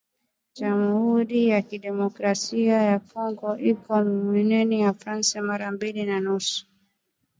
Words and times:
Jamhuri 0.57 1.47
ya 1.49 1.59
kidemocrasia 1.67 2.77
ya 2.89 2.97
kongo 3.07 3.51
iko 3.71 3.93
munene 4.23 4.77
kwa 4.83 4.93
France 4.93 5.41
mara 5.41 5.71
mbili 5.71 6.03
na 6.05 6.19
nusu 6.19 6.67